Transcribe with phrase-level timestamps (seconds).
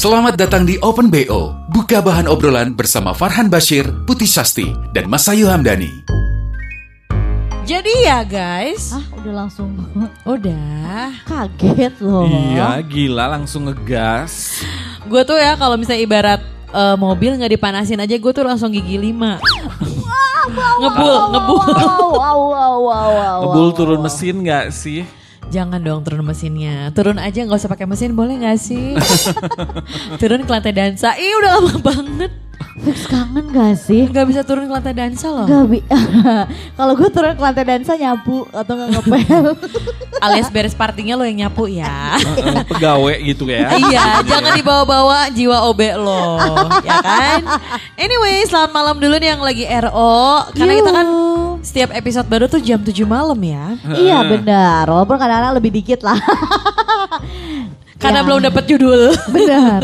[0.00, 1.52] Selamat datang di Open BO.
[1.68, 5.92] Buka bahan obrolan bersama Farhan Bashir, Putih Sasti, dan Masayu Hamdani.
[7.68, 9.76] Jadi ya guys, Ah, udah langsung
[10.24, 11.12] udah.
[11.28, 12.24] kaget loh.
[12.24, 14.64] Iya, gila langsung ngegas.
[15.04, 16.40] Gue tuh ya kalau misalnya ibarat
[16.72, 19.36] eh, mobil nggak dipanasin aja gue tuh langsung gigi lima.
[20.80, 21.60] ngebul, ngebul.
[21.76, 23.38] Wow, wow, wow, wow, wow.
[23.44, 25.04] Ngebul turun mesin nggak sih?
[25.50, 26.94] Jangan dong turun mesinnya.
[26.94, 28.94] Turun aja nggak usah pakai mesin boleh nggak sih?
[30.22, 31.18] turun ke lantai dansa.
[31.18, 32.49] Ih udah lama banget.
[32.80, 34.08] Fix kangen gak sih?
[34.08, 35.44] Nggak bisa turun ke lantai dansa loh.
[35.44, 35.84] Gak bi
[36.80, 39.46] Kalau gue turun ke lantai dansa nyapu atau nggak ngepel.
[40.24, 42.16] Alias beres partinya lo yang nyapu ya.
[42.16, 43.68] Heeh, Pegawai gitu ya.
[43.84, 46.40] iya, jangan dibawa-bawa jiwa OB lo,
[46.80, 47.40] ya kan?
[47.96, 50.44] Anyway, selamat malam dulu nih yang lagi RO.
[50.52, 51.08] Karena kita kan
[51.60, 53.76] setiap episode baru tuh jam 7 malam ya.
[53.92, 54.88] iya benar.
[54.88, 56.16] Walaupun kadang-kadang lebih dikit lah.
[58.00, 58.26] Karena Ya.
[58.26, 59.12] belum dapat judul.
[59.28, 59.80] Benar.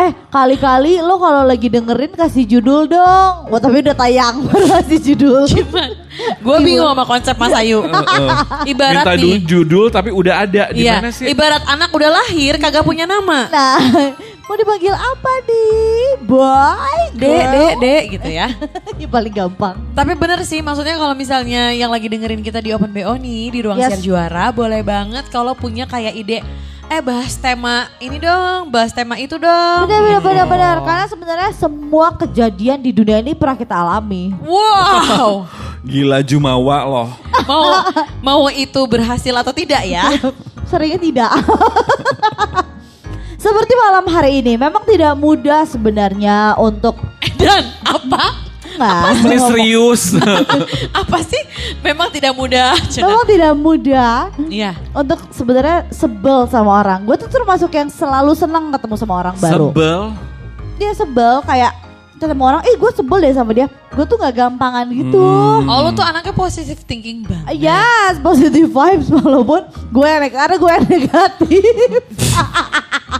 [0.00, 3.52] Eh kali-kali lo kalau lagi dengerin kasih judul dong.
[3.52, 5.44] Wah tapi udah tayang baru kasih judul.
[5.44, 5.92] Cuman
[6.40, 7.84] gue bingung sama konsep Mas Ayu.
[8.72, 10.72] Ibarat Minta nih, judul tapi udah ada.
[10.72, 11.28] Di iya, mana sih?
[11.28, 13.52] ibarat anak udah lahir kagak punya nama.
[13.52, 13.78] Nah
[14.50, 16.26] mau dipanggil apa nih?
[16.26, 18.50] Boy, Dek, dek, dek gitu ya.
[18.98, 19.78] Ini paling gampang.
[19.94, 23.58] Tapi bener sih, maksudnya kalau misalnya yang lagi dengerin kita di Open BO nih, di
[23.62, 23.94] Ruang Yes.
[23.94, 26.42] Siar Juara, boleh banget kalau punya kayak ide,
[26.90, 29.86] eh bahas tema ini dong, bahas tema itu dong.
[29.86, 30.76] Benar, benar, benar, benar.
[30.82, 34.34] Karena sebenarnya semua kejadian di dunia ini pernah kita alami.
[34.42, 35.46] Wow,
[35.86, 37.08] Gila Jumawa loh.
[37.46, 37.62] mau
[38.18, 40.18] mau itu berhasil atau tidak ya?
[40.70, 41.30] Seringnya tidak.
[43.40, 46.98] Seperti malam hari ini, memang tidak mudah sebenarnya untuk
[47.40, 48.39] Dan apa?
[48.80, 50.16] Nah, Ini serius.
[51.04, 51.42] Apa sih?
[51.84, 52.72] Memang tidak mudah.
[52.96, 54.72] Memang tidak mudah Iya.
[54.96, 57.04] untuk sebenarnya sebel sama orang.
[57.04, 59.68] Gue tuh termasuk yang selalu senang ketemu sama orang baru.
[59.68, 60.00] Sebel.
[60.80, 61.76] Dia sebel kayak
[62.20, 63.68] ketemu orang, ih gue sebel deh sama dia.
[63.92, 65.24] Gue tuh nggak gampangan gitu.
[65.64, 67.60] Oh lu tuh anaknya positive thinking banget.
[67.60, 72.00] Yes, positive vibes walaupun gue karena gue yang negatif.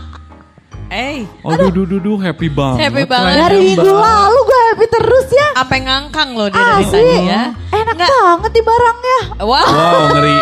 [0.91, 2.83] Eh, Oh duh, duh, duh, happy banget.
[2.83, 3.35] Happy banget.
[3.39, 5.47] Dari minggu lalu gue happy terus ya.
[5.55, 7.43] apa yang ngangkang lo dia dari tadi ya?
[7.71, 9.19] enak banget di barangnya.
[9.39, 9.55] Wow.
[9.63, 10.35] Wow, ngeri.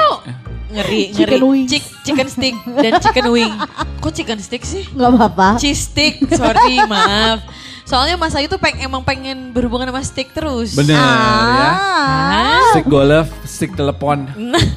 [0.69, 1.45] Ngeri, Chicken ngeri.
[1.45, 1.69] wings.
[1.69, 3.53] Chick- chicken stick dan chicken wing.
[3.99, 4.89] Kok chicken stick sih?
[4.89, 5.47] Nggak apa-apa.
[5.57, 7.45] Cheese stick, sorry, maaf.
[7.85, 10.73] Soalnya Mas Ayu tuh peng, emang pengen berhubungan sama stick terus.
[10.73, 11.01] Bener ya.
[11.01, 14.29] Ah, Stick golf, stick telepon,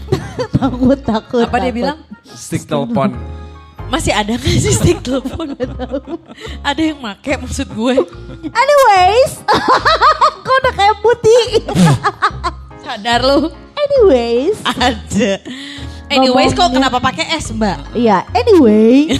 [0.57, 1.45] takut takut.
[1.45, 1.77] Apa dia takut.
[1.77, 1.99] bilang?
[2.27, 3.13] stick telepon.
[3.93, 5.53] Masih ada gak sih stick telepon?
[6.65, 7.95] ada yang make maksud gue.
[8.43, 9.33] Anyways,
[10.45, 11.45] kok udah kayak putih.
[12.81, 13.53] Sadar lu.
[13.75, 15.43] Anyways, Ada.
[16.09, 17.77] Anyways kok kenapa pakai S mbak?
[17.93, 18.25] iya.
[18.33, 19.13] Anyway,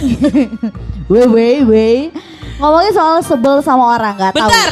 [1.11, 2.09] wait wait wait.
[2.57, 4.45] Ngomongin soal sebel sama orang nggak tahu.
[4.45, 4.71] Bentar.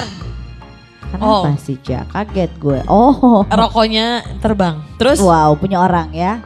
[1.11, 1.53] Kenapa Oh.
[1.59, 2.07] sih Cak?
[2.09, 2.79] Kaget gue.
[2.87, 3.43] Oh.
[3.43, 4.79] Rokoknya terbang.
[4.95, 5.19] Terus?
[5.19, 6.39] Wow, punya orang ya.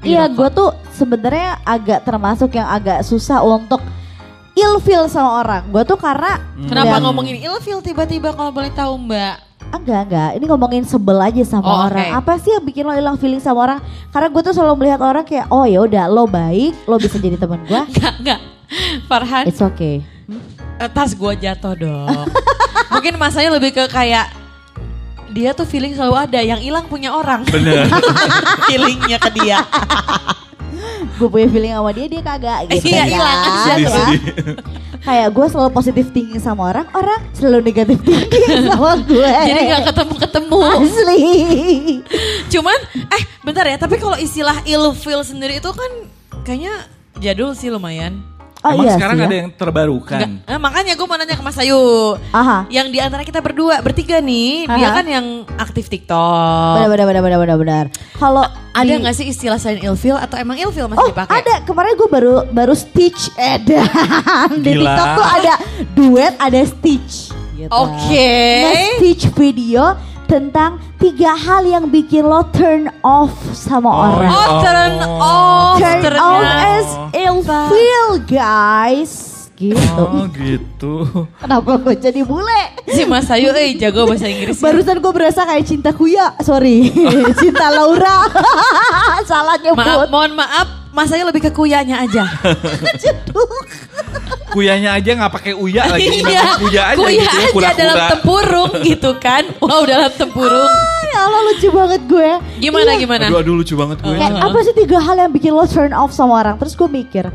[0.00, 3.78] Iya, gue tuh sebenarnya agak termasuk yang agak susah untuk
[4.52, 5.62] ilfil sama orang.
[5.70, 9.46] Gue tuh karena Kenapa ngeliat- ngomongin ilfil tiba-tiba kalau boleh tahu mbak?
[9.68, 10.30] Enggak, enggak.
[10.34, 12.08] Ini ngomongin sebel aja sama Oh, orang.
[12.08, 12.18] oke.
[12.18, 13.78] Apa sih yang bikin lo hilang feeling sama orang?
[14.08, 17.36] Karena gue tuh selalu melihat orang kayak, oh ya udah, lo baik, lo bisa jadi
[17.36, 17.76] temen gue.
[17.92, 18.40] Enggak, enggak.
[19.04, 20.00] Farhan, It's okay.
[20.76, 22.26] eh, tas gue jatuh dong.
[22.92, 24.32] Mungkin masanya lebih ke kayak
[25.28, 27.44] dia tuh feeling selalu ada, yang hilang punya orang.
[27.44, 27.84] Bener.
[28.68, 29.60] Feelingnya ke dia.
[31.18, 32.86] Gue punya feeling sama dia, dia kagak gitu.
[32.90, 33.08] Iya, kan.
[33.08, 33.48] hilang aja.
[33.48, 33.64] Ya.
[33.64, 34.20] Sedih-sedih.
[34.98, 39.30] Kayak gue selalu positif thinking sama orang, orang selalu negatif thinking sama gue.
[39.30, 40.58] Jadi gak ketemu-ketemu.
[40.58, 41.24] Asli.
[42.52, 42.78] Cuman,
[43.14, 45.90] eh bentar ya, tapi kalau istilah ilfil sendiri itu kan
[46.42, 46.74] kayaknya
[47.22, 48.37] jadul sih lumayan.
[48.58, 49.28] Oh Emang iya sekarang sih ya.
[49.28, 50.18] ada yang terbarukan.
[50.18, 51.78] Nggak- eh, makanya gue mau nanya ke Mas Ayu.
[52.28, 52.66] Aha.
[52.68, 54.96] Yang di antara kita berdua, bertiga nih, dia Aha.
[54.96, 56.74] kan yang aktif TikTok.
[56.76, 57.84] Benar benar benar benar benar benar.
[58.12, 61.38] Kalau Ada di- nggak sih istilah selain ilfil atau emang ilfil masih Oh dipakai?
[61.38, 63.86] ada kemarin gue baru baru stitch edan
[64.58, 64.90] di Gila.
[64.90, 65.52] TikTok tuh ada
[65.92, 67.14] duet ada stitch.
[67.54, 67.70] Gitu.
[67.70, 68.30] Oke.
[68.64, 69.94] Nge-stitch video
[70.28, 74.28] tentang tiga hal yang bikin lo turn off sama orang.
[74.28, 74.60] Oh, Oh.
[74.60, 75.76] turn off.
[75.78, 76.22] Turn ternyata.
[76.22, 79.12] off as ill feel guys.
[79.58, 79.82] gitu.
[79.98, 80.94] Oh gitu.
[81.42, 82.62] Kenapa gue jadi bule?
[82.86, 84.62] Si Mas Ayu eh jago bahasa Inggris.
[84.62, 86.94] Barusan gue berasa kayak cinta kuya, sorry,
[87.42, 88.22] cinta Laura,
[89.26, 90.06] salah Maaf, nyebut.
[90.08, 92.22] mohon maaf, Mas Ayu lebih ke kuyanya aja.
[94.58, 96.18] Kuyanya aja nggak pakai uya lagi.
[96.18, 97.78] Iya, Kuya aja kuya gitu ya, aja pura-pura.
[97.78, 99.42] dalam tempurung gitu kan.
[99.62, 100.70] Wow, dalam tempurung.
[101.08, 102.30] Ya Allah lucu banget gue.
[102.58, 103.00] Gimana Iya.
[103.00, 103.24] gimana?
[103.30, 104.12] Aduh, aduh lucu banget gue.
[104.12, 106.58] Kayak apa sih tiga hal yang bikin lo turn off sama orang?
[106.58, 107.30] Terus gue mikir,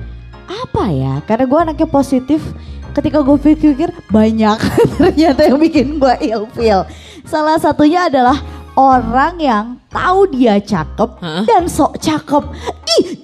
[0.45, 1.23] apa ya?
[1.23, 2.43] Karena gue anaknya positif.
[2.91, 4.57] Ketika gue pikir banyak
[4.99, 6.83] ternyata yang bikin gue ilfeel.
[7.23, 8.35] Salah satunya adalah
[8.75, 11.47] orang yang tahu dia cakep Hah?
[11.47, 12.43] dan sok cakep.
[12.99, 13.17] Ih.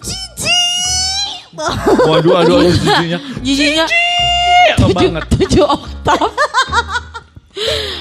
[2.10, 3.20] Waduh, aduh, aduh, jijinya.
[3.44, 3.86] Giginya
[4.80, 6.30] Oh, tujuh, tujuh oktav.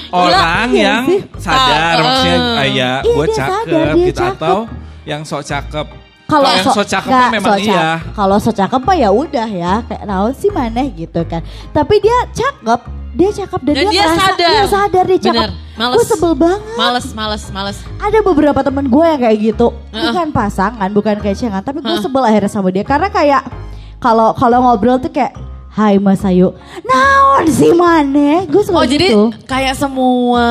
[0.09, 1.19] Orang Iya yang sih.
[1.37, 2.53] sadar Ah, maksudnya ah.
[2.55, 4.57] kayak Iya, gue dia cakep gitu atau
[5.03, 5.87] yang sok cakep.
[6.29, 7.89] Kalau yang sok cakep nggak, memang sok cak- iya.
[8.13, 11.41] Kalau sok cakep mah ya udah ya, kayak naon sih maneh gitu kan.
[11.69, 12.81] Tapi dia cakep,
[13.11, 14.49] dia cakep dan, Dan dia, dia ngerasa- sadar.
[14.49, 15.41] dia sadar dia cakep.
[15.41, 15.95] Bener, males.
[15.95, 16.61] Gue sebel banget.
[16.75, 17.77] Males, males, males.
[17.97, 20.03] Ada beberapa temen gue yang kayak gitu, Heeh.
[20.05, 21.99] bukan pasangan, bukan kecengan, tapi gue Heeh.
[21.99, 23.41] sebel akhirnya sama dia karena kayak
[23.97, 25.33] kalau kalau ngobrol tuh kayak
[25.69, 26.49] Hai Mas Ayu,
[26.81, 28.43] naon sih maneh?
[28.45, 29.29] Gue suka Oh jadi gitu.
[29.45, 30.45] kayak semua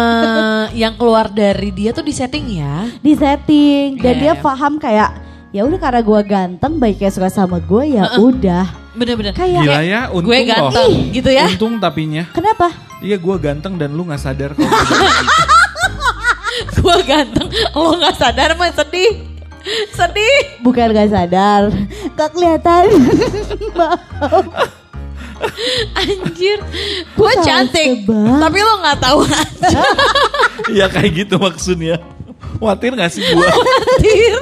[0.72, 2.86] yang keluar dari dia tuh di setting ya?
[2.96, 4.38] di setting dan Iya, dia iya.
[4.38, 5.10] paham kayak
[5.50, 8.66] ya udah karena gue ganteng, baiknya suka sama gue ya udah.
[8.92, 9.32] Bener-bener.
[9.32, 10.48] Kayak Gila ya, untung Gue loh.
[10.50, 11.44] ganteng gitu ya.
[11.46, 12.24] Untung tapinya.
[12.30, 12.68] kenapa?
[12.98, 14.66] Iya gue ganteng dan lu gak sadar kok.
[16.74, 17.46] Gue ganteng,
[17.76, 19.22] lo gak sadar mah sedih.
[19.88, 20.58] Sedih.
[20.60, 21.70] Bukan gak sadar,
[22.12, 22.84] gak kelihatan.
[25.94, 26.58] Anjir.
[27.14, 28.02] Gue Kok cantik.
[28.02, 28.38] sebel?
[28.38, 29.78] Tapi lo gak tahu aja.
[30.66, 32.02] Iya kayak gitu maksudnya.
[32.58, 33.38] Watir gak sih gue?
[33.38, 34.40] Anjir.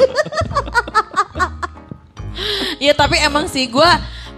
[2.82, 3.90] Ya tapi emang sih gue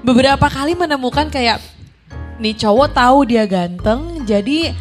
[0.03, 1.59] beberapa kali menemukan kayak
[2.39, 4.75] nih cowok tahu dia ganteng jadi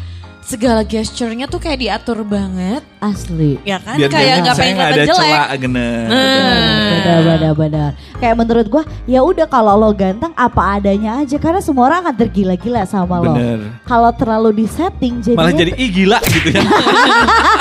[0.48, 3.60] segala gesturnya tuh kayak diatur banget Asli.
[3.68, 6.06] ya kan Biar kayak nggak pengen nggak ada kelihatan jelek celah gener.
[6.08, 6.88] Nah.
[6.88, 7.90] Benar, benar, benar.
[8.16, 12.14] Kayak menurut gua, ya udah kalau lo ganteng apa adanya aja karena semua orang akan
[12.16, 13.36] tergila-gila sama lo.
[13.36, 13.60] Bener.
[13.84, 16.62] Kalau terlalu di setting jadinya Malah jadi ih gila gitu ya.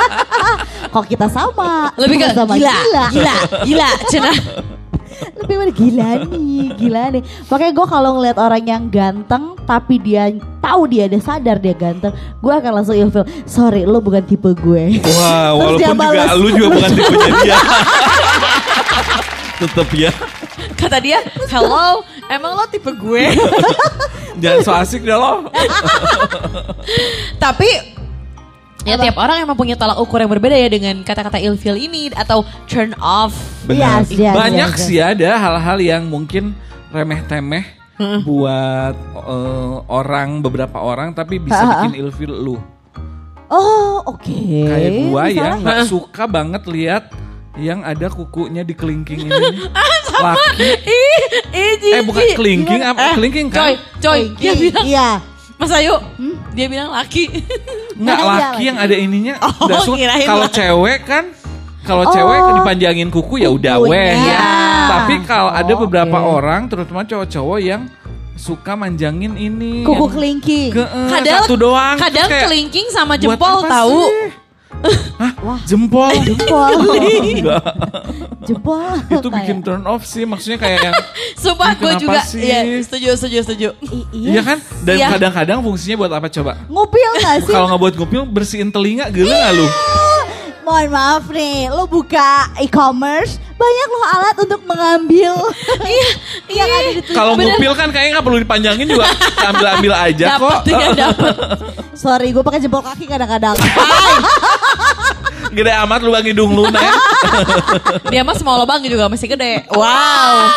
[0.96, 1.92] kok kita sama.
[2.00, 3.36] lebih ke sama gila gila
[3.68, 4.32] gila cina
[5.38, 7.24] Lebih pada gila nih, gila nih.
[7.48, 12.12] Makanya gue kalau ngeliat orang yang ganteng tapi dia tahu dia ada sadar dia ganteng,
[12.38, 13.26] gue akan langsung ilfil.
[13.44, 15.02] Sorry, lo bukan tipe gue.
[15.18, 16.28] Wah, dia walaupun juga balas.
[16.36, 17.58] lu juga bukan tipenya dia.
[19.58, 20.12] Tetep ya.
[20.78, 21.18] kata dia
[21.50, 23.26] hello emang lo tipe gue
[24.38, 25.50] Jangan so asik dah lo.
[27.38, 27.66] tapi
[28.88, 32.42] ya tiap orang emang punya tolak ukur yang berbeda ya dengan kata-kata ilfil ini atau
[32.66, 34.02] turn off Benar.
[34.02, 34.88] Yes, yes, Banyak yes, yes.
[34.88, 36.56] sih ada hal-hal yang mungkin
[36.88, 37.68] remeh-temeh
[38.24, 42.56] buat eh, orang beberapa orang tapi bisa Ha, ha, bikin ilfil lu.
[43.48, 44.40] Oh, oke.
[44.64, 45.56] Kayak gua ya Misalnya?
[45.60, 47.04] nggak suka banget lihat
[47.56, 49.46] yang ada kukunya di kelingking ini.
[50.18, 50.70] Laki.
[50.84, 53.02] ih ih Eh bukan kelingking apa?
[53.02, 54.00] Eh, kelingking coy kan?
[54.00, 55.10] coy dia bilang Iya.
[55.58, 55.96] Mas Ayu
[56.54, 57.30] dia bilang laki
[57.98, 58.62] Nggak Iya, laki laki.
[58.64, 59.36] yang ada ininya.
[59.42, 59.68] Oh,
[60.24, 61.24] Kalau cewek kan
[61.82, 62.12] kalau Oh.
[62.12, 64.40] cewek dipanjangin kuku ya udah weh ya.
[64.88, 66.30] Tapi kalau ada Oh, beberapa oke.
[66.34, 67.82] orang terutama cowok-cowok yang
[68.36, 69.82] suka manjangin ini.
[69.82, 70.70] Kuku kelingking.
[70.70, 71.98] ke, eh, kadang satu doang.
[71.98, 74.47] kadang kelingking sama jempol tahu sih?
[75.18, 75.32] Hah?
[75.40, 75.60] Wah.
[75.64, 76.14] Jempol?
[76.28, 76.72] Jempol.
[76.78, 77.64] Enggak.
[78.44, 78.80] Jempol.
[79.10, 80.24] Itu Kayak- bikin turn off sih.
[80.24, 80.96] Maksudnya kayak yang
[81.42, 82.42] sumpah gue juga sih?
[82.42, 84.58] iya setuju setuju setuju I- Iya kan?
[84.84, 85.08] Dan Iya.
[85.14, 86.54] kadang-kadang fungsinya buat apa coba?
[86.68, 87.52] Ngupil gak sih?
[87.52, 89.68] Kalau nggak buat ngupil bersihin telinga gila nggak lu?
[90.62, 92.28] Mohon maaf nih, lo buka
[92.60, 95.32] e-commerce, banyak lo alat untuk mengambil
[95.80, 96.10] iya
[96.52, 97.16] yang ada di tulisan.
[97.16, 99.08] Kalau ngupil kan kayaknya nggak perlu dipanjangin juga
[99.42, 100.68] ambil-ambil aja dapat kok.
[100.68, 101.34] ya dapat
[101.96, 103.56] Sorry, gue pakai jempol kaki kadang-kadang.
[105.50, 106.92] Gede amat lu bang hidung lu Nek.
[108.12, 110.50] dia mah semua lubang juga masih gede wow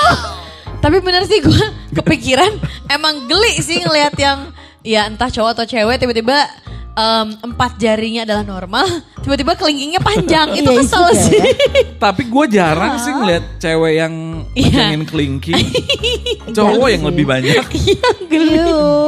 [0.79, 2.57] tapi bener sih gue kepikiran
[2.89, 4.39] emang geli sih ngelihat yang
[4.81, 6.49] ya entah cowok atau cewek tiba-tiba
[6.91, 8.89] em, empat jarinya adalah normal
[9.21, 11.41] tiba-tiba kelingkingnya panjang itu Iya, kesel juga sih
[12.01, 14.15] Tapi gue jarang sih ngeliat cewek yang
[14.51, 14.73] Iya.
[14.89, 15.65] panjangin kelingking.
[16.57, 17.61] Cowok yang lebih banyak.
[17.77, 18.59] iya geli.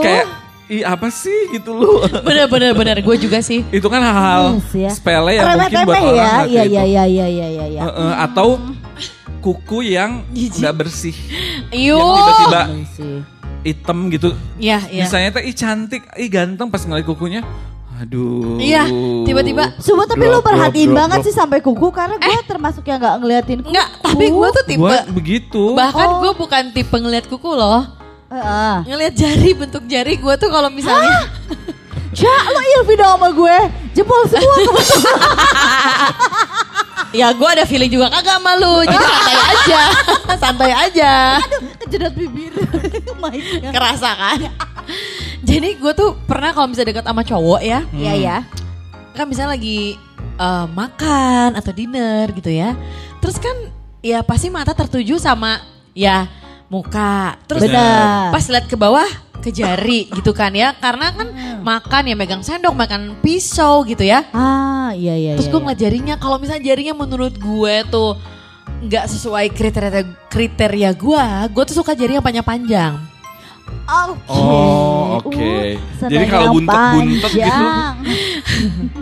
[0.05, 0.27] Kayak
[0.65, 4.71] Ih apa sih gitu lu bener bener bener gue juga sih Itu kan hal-hal Yes,
[4.73, 4.91] ya.
[4.91, 6.23] sepele yang mungkin buat Remeh-temeh orang ya.
[6.23, 6.73] Iya, iya, itu.
[6.73, 7.83] iya, iya, iya, iya, iya.
[7.83, 8.49] Heeh, Atau
[9.39, 11.15] kuku yang nggak bersih
[11.69, 13.17] Yuk Yang tiba-tiba Iya sih.
[13.63, 15.03] hitam gitu Iya, iya.
[15.03, 17.43] Misalnya tuh ih cantik, ih ganteng pas ngeliat kukunya
[17.95, 18.83] Aduh Iya,
[19.23, 19.77] tiba-tiba.
[19.77, 21.27] Sumpah tapi drop, perhatiin drop, banget drop.
[21.29, 23.71] sih sampai kuku karena gue termasuk yang gak ngeliatin kuku.
[23.71, 26.19] Enggak, tapi gue tuh tipe Gua begitu bahkan Oh.
[26.21, 27.87] gue bukan tipe ngeliat kuku loh.
[28.33, 28.75] Heeh.
[28.89, 31.29] Ngelihat jari bentuk jari gue tuh kalau misalnya
[32.13, 33.57] Ja, lo ilfil dong sama gue.
[33.97, 35.21] Jempol semua kebetulan.
[37.21, 38.85] ya gue ada feeling juga kagak sama lu.
[38.85, 39.81] Jadi santai aja.
[40.37, 41.13] santai aja.
[41.81, 42.53] Kejedot bibir.
[43.21, 43.73] My God.
[43.73, 44.39] Kerasa kan?
[45.41, 48.37] Jadi gue tuh pernah kalau misalnya dekat sama cowok ya, Iya ya.
[49.13, 49.97] kan misalnya lagi
[50.37, 52.77] eh, makan atau dinner gitu ya.
[53.25, 53.57] Terus kan
[54.05, 55.65] ya pasti mata tertuju sama
[55.97, 56.29] ya
[56.73, 57.37] muka.
[57.45, 58.33] Terus Benar.
[58.33, 59.05] pas lihat ke bawah
[59.45, 60.73] ke jari gitu kan ya.
[60.81, 61.29] Karena kan
[61.61, 64.25] makan ya megang sendok, makan pisau gitu ya.
[64.33, 65.65] Ah, iya iya Terus iya, gue iya.
[65.69, 68.17] ngeliat jarinya, kalau misalnya jarinya menurut gue tuh
[68.83, 70.03] nggak sesuai kriteria
[70.33, 73.12] kriteria gue, gue tuh suka jari yang panjang-panjang.
[73.83, 74.31] Oke.
[74.31, 75.53] Oh, oke.
[75.99, 77.43] Uh, Jadi kalau yang buntet-buntet gitu?
[77.45, 77.95] panjang.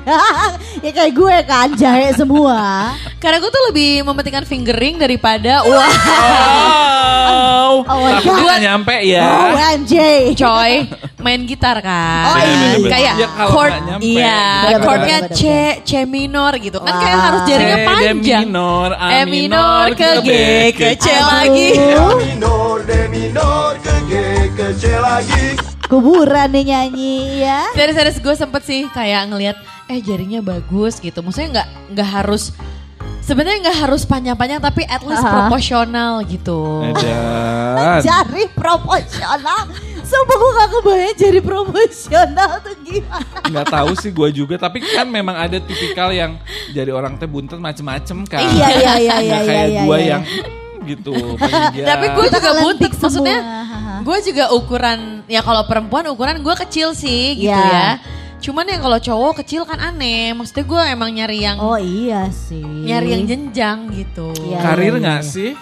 [0.84, 2.60] ya kayak gue kan jahe semua.
[3.16, 5.94] Karena gue tuh lebih mementingkan fingering daripada wah
[7.70, 8.42] Oh, Oh God.
[8.42, 9.54] nggak nyampe ya.
[9.54, 9.94] OMG.
[10.34, 10.72] coy
[11.20, 12.24] main gitar kan.
[12.26, 12.88] Oh, iya, iya, iya.
[12.88, 14.40] Kayak Ya, chord iya,
[14.80, 15.42] chordnya C
[15.84, 16.80] C minor gitu.
[16.80, 18.42] Kan kayak harus jaringnya C, D panjang.
[18.42, 20.30] minor, A E minor ke G
[20.72, 21.68] ke C lagi.
[22.18, 24.12] minor, D minor, ke G,
[24.70, 25.58] ke C lagi.
[25.90, 27.66] Kuburan nih nyanyi ya.
[27.74, 29.58] Serius-serius gue sempet sih kayak ngelihat
[29.90, 31.26] eh jaringnya bagus gitu.
[31.26, 32.54] Maksudnya nggak nggak harus
[33.18, 35.34] sebenarnya nggak harus panjang-panjang tapi at least Aha.
[35.50, 36.86] proporsional gitu.
[36.86, 37.98] Edan.
[38.06, 39.66] Jari proporsional.
[40.06, 43.38] Sumpah gue gak kebayang jari proporsional tuh gimana.
[43.46, 46.34] Nggak tahu sih gue juga, tapi kan memang ada tipikal yang
[46.74, 48.42] jadi orang teh buntet macem-macem kan.
[48.42, 50.10] Iya, iya, iya, Nggak iya, kayak iya, gue iya.
[50.10, 50.22] yang
[50.82, 51.14] gitu.
[51.78, 53.02] Tapi gue juga buntet semua.
[53.06, 53.38] maksudnya.
[54.00, 57.68] Gue juga ukuran ya kalau perempuan ukuran gue kecil sih gitu Iya.
[57.70, 57.88] ya.
[58.40, 60.32] Cuman yang kalau cowok kecil kan aneh.
[60.32, 62.64] Maksudnya gue emang nyari yang Oh iya sih.
[62.64, 64.32] nyari yang jenjang gitu.
[64.40, 64.58] Iya.
[64.64, 65.52] Karir nggak sih?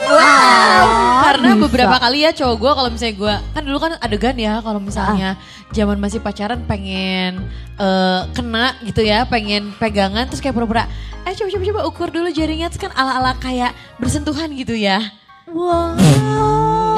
[1.19, 1.63] Karena bisa.
[1.67, 5.35] beberapa kali ya cowok gue kalau misalnya gue kan dulu kan adegan ya kalau misalnya
[5.75, 7.43] zaman masih pacaran pengen
[7.77, 10.87] eh, kena gitu ya, pengen pegangan terus kayak pura-pura
[11.27, 15.03] eh coba coba coba ukur dulu jaringnya terus kan ala-ala kayak bersentuhan gitu ya.
[15.51, 15.99] Wow.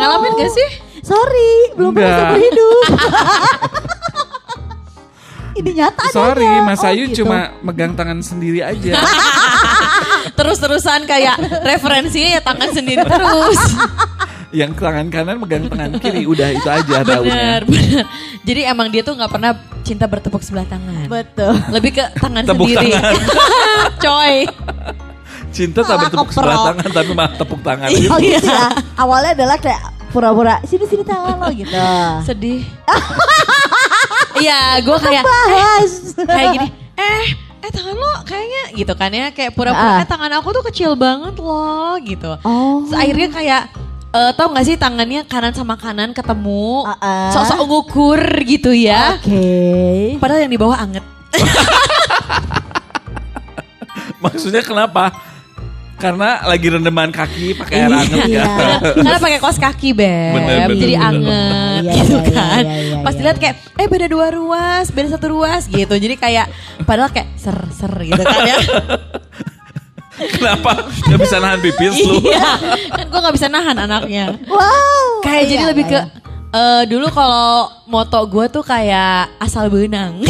[0.00, 0.69] Ngalamin gak sih?
[1.00, 2.21] Sorry, belum pernah Enggak.
[2.26, 2.85] seumur hidup.
[5.50, 6.62] Ini nyata Sorry, adanya.
[6.64, 7.16] Mas Oh, Ayu gitu.
[7.21, 8.97] cuma megang tangan sendiri aja.
[10.38, 13.61] Terus-terusan kayak referensinya ya tangan sendiri terus.
[14.57, 18.02] yang tangan kanan megang tangan kiri, udah itu aja bener, bener.
[18.42, 19.52] Jadi emang dia tuh nggak pernah
[19.83, 21.07] cinta bertepuk sebelah tangan.
[21.07, 21.54] Betul.
[21.69, 22.90] Lebih ke tangan Tepuk sendiri.
[22.92, 23.14] tangan.
[23.99, 24.35] Coy.
[25.50, 27.99] Cinta tak Malah bertepuk sebelah tangan tapi malah tepuk tangan Iya.
[27.99, 28.09] gitu.
[28.09, 28.69] Oh gitu ya.
[28.97, 31.75] Awalnya adalah kayak pura-pura sini sini tangan lo gitu.
[32.23, 32.62] Sedih.
[34.40, 35.93] Iya, gue kayak Bahas.
[36.33, 36.69] kayak gini.
[36.97, 37.25] Eh,
[37.61, 40.00] eh tangan lo kayaknya gitu kan ya kayak pura-pura Ah.
[40.00, 42.40] eh tangan aku tuh kecil banget loh gitu.
[42.40, 42.81] Oh.
[42.88, 43.62] Terus akhirnya kayak
[44.11, 47.29] eh tau gak sih tangannya kanan sama kanan ketemu Ah, ah.
[47.37, 49.21] sok-sok ngukur gitu ya.
[49.21, 50.17] Oke.
[50.17, 51.05] Padahal yang di bawah anget.
[54.21, 55.12] Maksudnya kenapa?
[56.00, 58.40] Karena lagi rendeman kaki pakai air hangat Iya.
[58.40, 58.52] ya.
[58.97, 61.09] Karena pakai kaos kaki beb, Bener, bener, jadi bener.
[61.12, 62.62] anget Iya, gitu iya, iya, kan.
[62.62, 63.19] iya, iya, Pas iya.
[63.19, 65.95] dilihat kayak, eh beda dua ruas, beda satu ruas gitu.
[65.95, 66.47] Jadi kayak,
[66.83, 68.57] padahal kayak ser ser gitu kan ya.
[70.21, 70.73] Kenapa?
[71.02, 72.21] Gak bisa nahan pipis lu?
[72.23, 74.37] iya, kan gue nggak bisa nahan anaknya.
[74.47, 75.21] Wow.
[75.21, 76.00] Kayak jadi Iya, lebih iya, ke
[76.54, 80.23] eh, dulu kalau moto gue tuh kayak asal benang.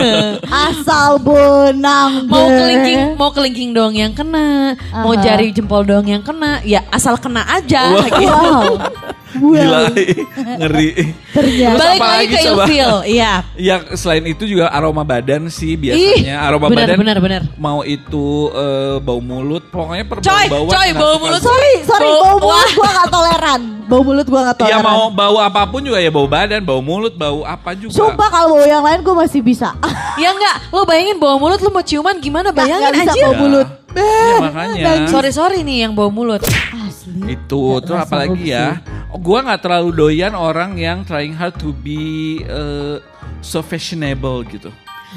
[0.68, 2.24] asal benang.
[2.28, 5.20] mau kelingking, mau kelingking doang yang kena, mau Aha.
[5.20, 7.92] jari jempol doang yang kena, ya asal kena aja.
[7.92, 8.04] Wow.
[8.08, 8.24] gitu.
[8.28, 8.66] Wow.
[9.32, 9.78] Gila,
[10.60, 10.88] ngeri.
[11.32, 11.78] Ternyata.
[11.78, 12.64] Balik apa lagi ke coba?
[12.64, 13.32] ilfil, iya.
[13.62, 16.42] Ya selain itu juga aroma badan sih biasanya.
[16.42, 17.42] aroma benar, badan benar, benar.
[17.56, 21.40] mau itu eh, bau mulut, pokoknya per Coy, bau coy, bau mulut.
[21.40, 23.60] Sorry, sorry, Bau- bau mulut gua gak toleran.
[23.82, 24.84] Bau mulut gua gak Ya toleran.
[24.84, 27.92] mau bau apa pun juga ya bau badan, bau mulut, bau apa juga.
[27.92, 29.72] Sumpah kalau bau yang lain gue masih bisa.
[30.12, 33.22] Ya enggak, lo bayangin bawa mulut lo mau ciuman gimana bayangin bisa aja.
[33.24, 33.64] bau mulut.
[33.92, 35.08] Ya, makanya.
[35.08, 36.44] Sorry sorry nih yang bawa mulut.
[36.44, 37.32] Asli.
[37.32, 38.66] Itu rasa apalagi bau ya.
[38.76, 42.00] Oh, gua nggak terlalu doyan orang yang trying hard to be
[42.40, 42.96] eh,
[43.40, 44.72] so fashionable gitu.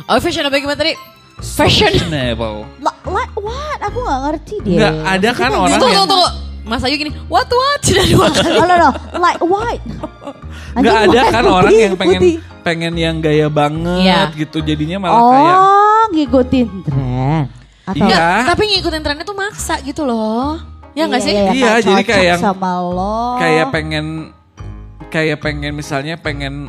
[0.05, 0.93] Oh fashionable gimana tadi?
[1.37, 1.91] Fashion.
[1.91, 2.63] Fashionable.
[2.85, 3.79] La- la- what?
[3.83, 4.71] Aku gak ngerti deh.
[4.75, 6.43] Nggak, ada kan Maksudnya orang Tunggu yang- tunggu tunggu.
[6.65, 7.77] Mas Ayu gini, what what?
[7.85, 8.49] Sudah dua kali.
[8.51, 8.89] No, no, no.
[9.15, 9.77] Like what?
[10.79, 11.29] Nggak Anjing, ada what?
[11.29, 12.35] kan Putih, orang yang pengen putih.
[12.65, 14.21] pengen yang gaya banget Iya.
[14.33, 17.43] gitu jadinya malah kayak Oh, ngikutin tren.
[17.85, 18.25] Atau Iya.
[18.49, 20.57] Tapi ngikutin trennya tuh maksa gitu loh.
[20.95, 21.31] Ya enggak sih?
[21.31, 23.17] Iya, nggak jadi cocok kayak yang- sama lo.
[23.37, 24.05] kayak pengen
[25.11, 26.67] kayak pengen misalnya pengen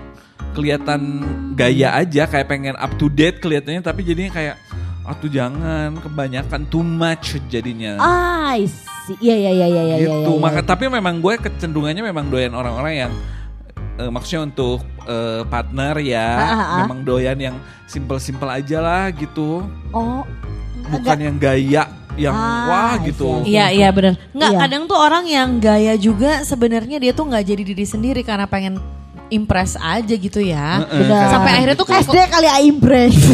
[0.53, 1.01] kelihatan
[1.53, 4.57] gaya aja kayak pengen up to date kelihatannya tapi jadinya kayak
[5.07, 7.95] Atuh jangan kebanyakan too much jadinya.
[9.07, 9.15] See.
[9.23, 9.97] Iya, iya, iya, iya, iya.
[10.03, 10.19] gitu.
[10.19, 10.43] iya, iya.
[10.43, 13.13] Maka tapi memang gue kecenderungannya memang doyan orang-orang yang
[14.03, 16.77] eh, maksudnya untuk eh, partner ya Ah, ah, ah.
[16.83, 17.55] memang doyan yang
[17.87, 19.63] simple-simple aja lah gitu
[19.95, 20.27] Oh,
[20.91, 23.53] bukan yang gaya yang Ah, wah gitu see.
[23.53, 24.17] Iya iya benar.
[24.33, 24.61] Nggak Iya.
[24.65, 28.81] kadang tuh orang yang gaya juga sebenarnya dia tuh nggak jadi diri sendiri karena pengen
[29.29, 30.81] impress aja gitu ya.
[31.29, 33.15] Sampai akhirnya tuh kayak SD kali I impress.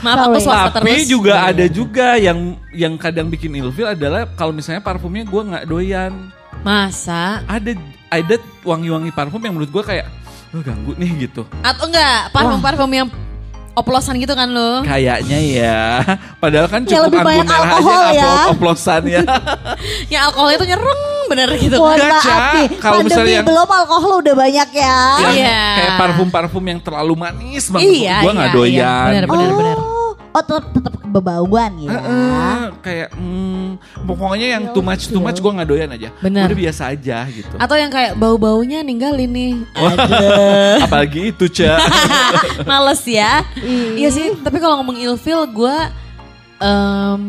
[0.00, 1.12] maaf aku swasta tapi terus.
[1.12, 6.12] juga ada juga yang yang kadang bikin ilfil adalah kalau misalnya parfumnya gue nggak doyan
[6.60, 7.44] Masa?
[7.44, 7.76] ada
[8.08, 10.08] ada wangi-wangi parfum yang menurut gue kayak
[10.52, 13.08] oh, ganggu nih gitu Atau enggak parfum-parfum yang
[13.80, 14.80] oplosan gitu kan lo?
[14.82, 15.80] kayaknya ya
[16.42, 18.32] padahal kan Ya, cukup lebih banyak alkohol aja ya.
[18.48, 19.20] oplosan ya
[20.12, 22.10] Yang alkoholnya tuh nyereng bener gitu Mohon kan.
[22.12, 24.98] Maaf nih, Kalau misalnya yang- belum alkohol udah banyak ya.
[25.30, 25.62] Iya.
[25.76, 28.92] kayak parfum-parfum yang terlalu manis banget Iya, gue nggak iya, doyan iya.
[29.08, 29.78] Bener, oh, bener, bener.
[30.30, 31.90] Oh tetap tetap kebauan ya.
[31.90, 36.46] Heeh, kayak hmm, pokoknya yang too much too much gue nggak doyan aja Bener.
[36.46, 39.52] udah biasa aja gitu Atau yang kayak bau-baunya ninggalin nih.
[40.84, 41.78] apalagi itu cak
[42.70, 43.42] Males ya.
[43.94, 45.76] iya sih, tapi kalau ngomong ilfil gue
[46.58, 47.22] em,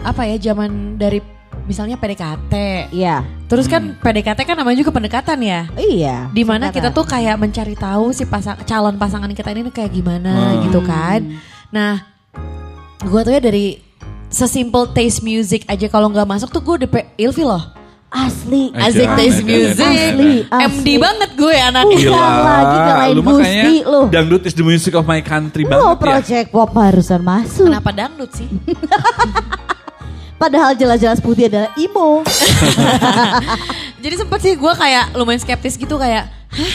[0.00, 1.20] apa ya zaman dari
[1.66, 2.52] misalnya PDKT.
[2.90, 3.22] Iya.
[3.46, 5.68] Terus kan PDKT kan namanya juga pendekatan ya.
[5.76, 6.30] Iya.
[6.30, 6.76] Di mana sekarang.
[6.82, 10.60] kita tuh kayak mencari tahu si pasang calon pasangan kita ini kayak gimana Hmm.
[10.66, 11.20] gitu kan.
[11.70, 12.02] Nah,
[13.00, 13.78] gue tuh ya dari
[14.26, 17.64] sesimpel taste music aja kalau nggak masuk tuh gue udah ilfil loh.
[18.10, 18.74] asli.
[18.74, 19.86] Asik jangan, taste music.
[19.86, 20.66] Asli, asli.
[20.66, 22.10] MD banget gue anaknya.
[22.10, 24.00] Bukan lagi kalahin lu makanya Gusti lu.
[24.10, 25.94] dangdut is the music of my country Lo banget ya.
[26.02, 27.70] project pop harusan masuk.
[27.70, 28.50] Kenapa dangdut sih?
[30.42, 32.26] Padahal jelas-jelas putih adalah emo.
[34.02, 36.74] Jadi sempet sih gue kayak lumayan skeptis gitu kayak, hah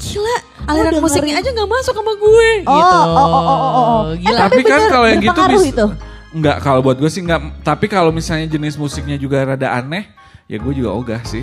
[0.00, 2.96] gila aliran dengerin- musiknya aja nggak masuk sama gue Oh, gitu.
[2.96, 4.00] oh, oh, oh, oh, oh.
[4.14, 4.30] Gila.
[4.30, 5.86] Eh, Tapi kan bener, kalau yang gitu bis- itu.
[6.30, 7.40] Enggak, kalau buat gue sih enggak.
[7.60, 10.06] Tapi kalau misalnya jenis musiknya juga rada aneh,
[10.46, 11.42] ya gue juga ogah sih.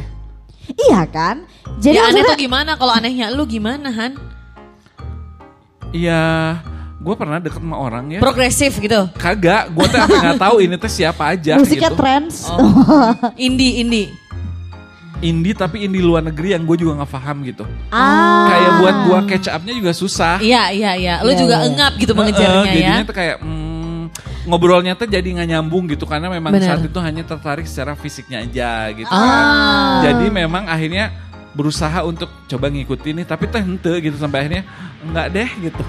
[0.68, 1.44] Iya kan?
[1.78, 2.74] Jadi ya aneh tuh gimana?
[2.74, 4.16] Kalau anehnya lu gimana Han?
[5.90, 6.60] Iya,
[6.98, 8.20] gue pernah deket sama orang ya.
[8.20, 9.08] Progresif gitu.
[9.16, 11.98] Kagak, gue tuh nggak tahu ini tuh siapa aja musiknya gitu.
[11.98, 12.36] trends.
[12.48, 12.60] Oh.
[13.40, 14.08] Indie, indie.
[15.18, 17.66] Indie tapi indie luar negeri yang gue juga nggak paham gitu.
[17.90, 18.46] Ah.
[18.46, 20.38] Kayak buat gue catch up-nya juga susah.
[20.38, 21.16] Iya, iya, iya.
[21.26, 21.66] Lu Iya, juga iya.
[21.66, 22.72] engap gitu mengejarnya ya.
[22.72, 24.02] jadinya tuh kayak hmm,
[24.46, 26.70] ngobrolnya tuh jadi nggak nyambung gitu karena memang Bener.
[26.70, 29.18] saat itu hanya tertarik secara fisiknya aja gitu Ah.
[29.18, 29.46] kan.
[30.06, 31.10] Jadi memang akhirnya
[31.58, 34.64] berusaha untuk coba ngikutin nih tapi teh hente gitu sampai akhirnya
[35.02, 35.82] enggak deh gitu.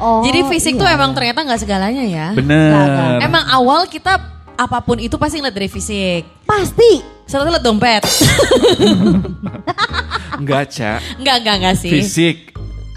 [0.00, 0.96] Oh, Jadi fisik tuh iya.
[0.96, 2.32] emang ternyata nggak segalanya ya.
[2.32, 3.20] Bener.
[3.20, 6.24] Emang awal kita apa pun itu pasti ngeliat dari fisik.
[6.44, 7.00] pasti.
[7.24, 8.02] Setelah liat dompet.
[10.42, 10.98] Enggak, Ca.
[11.16, 11.92] enggak, enggak, enggak sih.
[11.92, 12.36] Fisik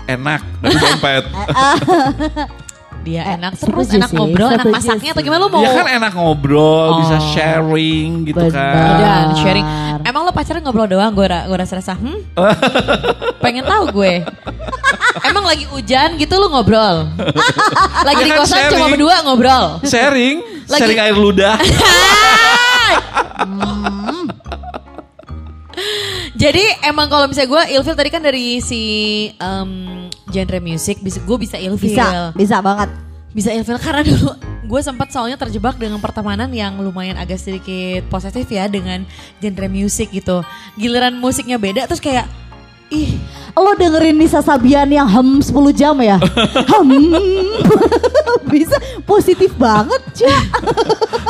[0.09, 1.23] enak dari dompet.
[3.05, 5.61] Dia Eh, enak terus, enak sih, ngobrol, enak masaknya atau gimana lu mau?
[5.61, 7.25] ya kan enak ngobrol, bisa Oh.
[7.31, 8.57] sharing gitu Benar.
[8.73, 8.97] kan.
[8.97, 9.65] Dan sharing.
[10.01, 11.13] Emang lo pacaran ngobrol doang?
[11.13, 11.93] Gue gue rasa rasa.
[11.93, 12.17] Hmm?
[13.45, 14.25] Pengen tahu gue.
[15.21, 17.05] Emang lagi hujan gitu lu ngobrol?
[18.07, 18.91] Lagi Ya di kan kosan cuma sharing.
[18.91, 19.65] berdua ngobrol.
[19.83, 21.55] Sharing, Lagi- sharing air ludah.
[26.35, 28.81] Jadi emang kalau misalnya gue ilfil tadi kan dari si
[29.31, 29.71] em,
[30.35, 31.95] genre musik, bisa gue bisa ilfil.
[31.95, 32.91] Bisa, bisa banget.
[33.31, 38.51] Bisa ilfil karena dulu gue sempat soalnya terjebak dengan pertemanan yang lumayan agak sedikit posesif
[38.51, 39.07] ya dengan
[39.39, 40.43] genre musik gitu.
[40.75, 42.27] Giliran musiknya beda terus kayak
[42.91, 43.15] ih
[43.55, 46.19] Lo dengerin Nisa Sabian yang hem 10 jam ya?
[46.75, 46.89] hem.
[48.51, 48.75] bisa
[49.07, 50.43] positif banget, Cak.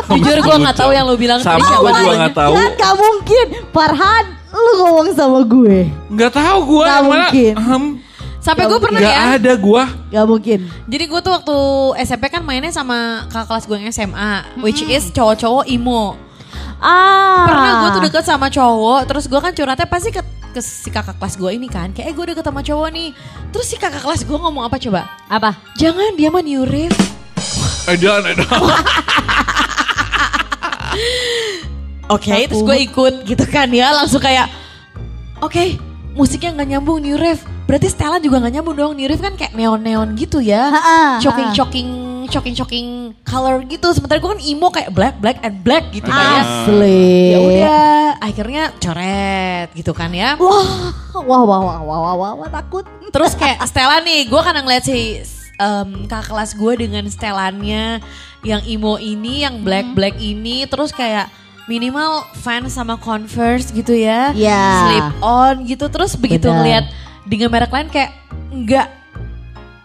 [0.17, 2.53] jujur gue nggak tahu yang lo bilang Sama tadi siapa gue nggak tahu.
[2.57, 3.45] Kan gak mungkin.
[3.69, 5.85] Farhan, lu ngomong sama gue.
[6.09, 7.05] Nggak tahu gue mana.
[7.05, 7.53] mungkin.
[7.61, 7.83] Hem,
[8.45, 9.41] Sampai gue pernah nggak ya.
[9.41, 9.83] ada gue.
[10.13, 10.59] Gak mungkin.
[10.85, 11.57] Jadi gue tuh waktu
[12.05, 16.13] SMP kan mainnya sama kakak kelas gue yang SMA, which is cowok-cowok imo.
[16.77, 17.49] Ah.
[17.49, 20.21] Pernah gue tuh deket sama cowok, terus gue kan curhatnya pasti ke,
[20.53, 21.89] ke si kakak kelas gue ini kan.
[21.89, 23.09] Kayak eh gue deket sama cowok nih.
[23.49, 25.09] Terus si kakak kelas gue ngomong apa coba?
[25.25, 25.57] Apa?
[25.81, 26.93] Jangan dia mah new rave.
[27.89, 28.45] Edan, edan.
[32.05, 34.45] Oke, terus gue ikut gitu kan ya, langsung kayak,
[35.41, 35.81] oke,
[36.13, 37.41] musiknya nggak nyambung new rave.
[37.65, 38.93] Berarti setelan juga nggak nyambung dong.
[38.93, 41.17] Rave kan kayak neon-neon gitu ya, Ha-ha,
[42.29, 42.87] shocking shocking
[43.25, 43.89] color gitu.
[43.93, 46.41] Sementara gue kan emo kayak black black and black gitu kan ya.
[46.41, 47.09] Asli.
[47.33, 50.37] Ya udah, akhirnya coret gitu kan ya.
[50.37, 52.85] Wah, wah, wah, wah, wah, wah, wah, wah, takut.
[53.09, 55.21] Terus kayak setelan nih, gue kan ngeliat si
[55.57, 58.03] em, kakak kelas gue dengan setelannya
[58.45, 61.29] yang emo ini, yang black black ini, terus kayak
[61.65, 64.65] minimal fans sama Converse gitu ya, Iya.
[64.85, 65.89] slip on gitu.
[65.89, 66.57] Terus begitu Benar.
[66.61, 66.85] ngeliat
[67.25, 68.11] dengan merek lain kayak
[68.49, 68.87] enggak,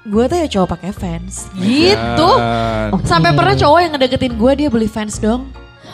[0.03, 2.31] gue tuh ya cowok pakai fans gitu.
[2.37, 5.49] Dan- Sampai pernah cowok yang ngedeketin gue dia beli fans dong.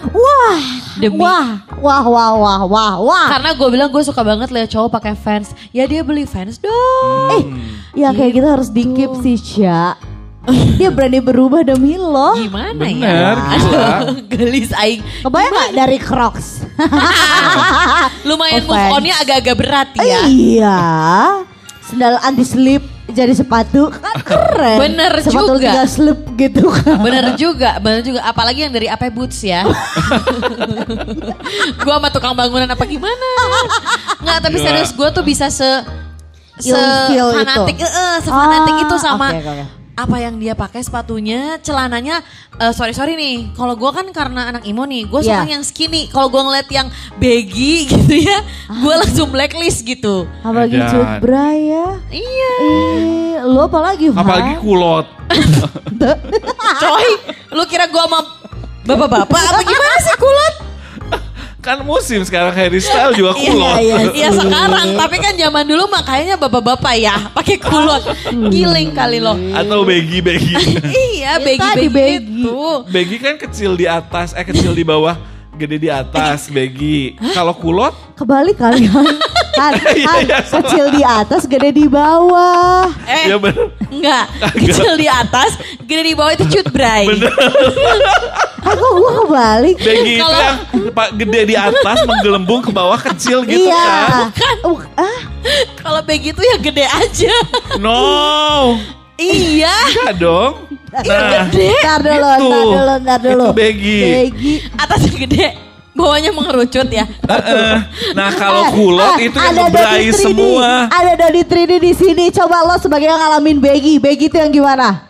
[0.06, 0.60] Wah,
[1.00, 3.26] Demi- wah, wah, wah, wah, wah, wah.
[3.28, 5.50] Karena gue bilang gue suka banget lihat cowok pakai fans.
[5.70, 7.32] Ya dia beli fans dong.
[7.32, 7.42] Eh,
[7.96, 9.96] ya kayak gitu harus dikip sih, Sya.
[10.78, 12.36] Dia berani berubah demi lo.
[12.38, 13.56] Gimana Bener, ya?
[13.56, 13.88] gila.
[14.30, 15.00] Gelis aing.
[15.22, 16.62] Kebayang gak dari Crocs?
[18.28, 20.20] Lumayan move on-nya agak-agak berat ya.
[20.26, 20.78] Iya.
[21.86, 24.78] Sendal anti slip jadi sepatu kan keren.
[24.82, 25.70] Bener sepatu juga.
[25.70, 26.98] tinggal slip gitu kan.
[27.00, 28.26] Bener juga, bener juga.
[28.26, 29.62] Apalagi yang dari apa boots ya.
[31.76, 33.30] gue sama tukang bangunan apa gimana?
[34.20, 34.66] Nggak, tapi Gila.
[34.66, 35.70] serius gue tuh bisa se
[36.56, 36.72] se
[37.12, 37.26] itu.
[37.36, 39.28] fanatik, eh, se fanatik Ah, itu sama.
[39.96, 42.20] Apa yang dia pakai sepatunya, celananya.
[42.54, 45.56] eh, sorry sorry nih, kalau gue kan karena anak imo nih, gue suka Iya.
[45.56, 46.06] yang skinny.
[46.06, 48.38] Kalau gue ngeliat yang baggy gitu ya,
[48.70, 50.24] gue langsung blacklist gitu.
[50.40, 50.88] Apalagi Edan.
[50.90, 51.86] cut bra ya.
[52.08, 54.20] Iya, Eh, lu apalagi Van?
[54.20, 55.06] Apalagi kulot.
[56.78, 57.08] coy,
[57.50, 58.20] lu kira gue sama
[58.84, 60.54] bapak-bapak apa gimana sih kulot?
[61.66, 63.76] Kan musim sekarang Harry Style juga Iya, kulot.
[63.76, 68.06] iya, Iya sekarang, tapi kan zaman dulu makanya bapak-bapak ya pakai kulot.
[68.48, 69.34] Giling kali loh.
[69.50, 70.54] Atau baggy-baggy.
[70.86, 72.22] iya, Ya begi begi baggy.
[72.38, 72.62] itu.
[72.86, 75.18] baggy kan kecil di atas, eh kecil di bawah,
[75.52, 77.18] gede di atas, baggy.
[77.34, 79.02] Kalau kulot, Kebalik kali kan.
[79.56, 82.92] Kan, Iya, kan, iya, kecil di atas, gede di bawah.
[83.08, 83.72] Eh, ya bener.
[83.88, 84.24] enggak.
[84.52, 87.08] Kecil di atas, gede di bawah itu cut bray.
[88.60, 89.76] Ah, kok gua kebalik?
[89.78, 90.56] Baggy itu Kalau- yang
[90.90, 94.28] pak gede di atas menggelembung ke bawah kecil gitu iya.
[94.34, 94.56] kan.
[94.66, 95.18] Uh, ah,
[95.78, 97.34] Kalau begi itu ya gede aja.
[97.78, 98.76] No.
[99.16, 99.72] iya.
[100.04, 100.54] Enggak dong.
[100.92, 101.02] Nah,
[101.52, 101.76] Gede.
[101.76, 102.48] ntar dulu, Gitu.
[102.48, 103.44] ntar dulu, ntar dulu.
[103.44, 103.98] Itu baggy.
[104.02, 104.54] Baggy.
[104.76, 105.46] Atasnya gede.
[105.96, 107.08] Bawahnya mengerucut ya.
[108.12, 110.20] nah kalau Eh, kulot eh, itu yang ngebrai 3D.
[110.20, 110.70] semua.
[110.88, 112.24] Ada Dodi 3D di sini.
[112.28, 113.96] Coba lo sebagai yang ngalamin baggy.
[113.96, 115.08] Baggy itu yang gimana?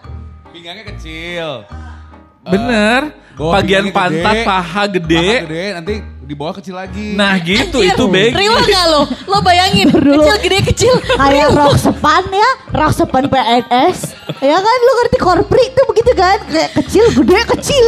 [0.49, 1.67] Pinggangnya kecil.
[2.47, 3.01] Bener.
[3.37, 5.19] Bawah Bagian pinggangnya pantat gede, paha gede.
[5.19, 5.95] Paha gede, nanti
[6.27, 7.15] di bawah kecil lagi.
[7.15, 8.35] Nah gitu Anjir, itu baggy.
[8.35, 9.03] Real gak lo?
[9.25, 10.19] Lo bayangin, dulu.
[10.19, 10.95] kecil gede kecil.
[11.15, 13.99] Kayak rok sepan ya, rok sepan PNS.
[14.37, 16.39] Ya kan lu ngerti korpri itu begitu kan?
[16.45, 17.87] Kayak kecil, gede, kecil.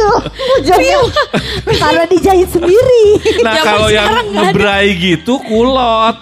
[0.57, 0.99] Ujungnya
[1.67, 3.05] karena dijahit sendiri.
[3.43, 6.17] Nah kalau yang ngebrai gitu kulot.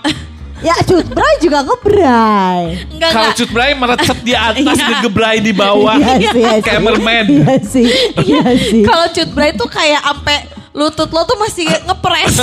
[0.57, 2.81] ya cutbray juga ngebray.
[2.89, 3.37] Enggak, Kalau enggak.
[3.37, 4.87] cutbray merecep di atas, Iya.
[4.89, 5.93] ngegebrai di bawah.
[5.95, 6.81] Iya sih, iya Kayak sih.
[6.81, 7.25] mermaid.
[7.29, 7.87] Iya sih,
[8.25, 8.81] iya sih.
[8.81, 10.33] Kalau cut bray tuh kayak ampe
[10.77, 12.37] lutut lo tuh masih ngepres.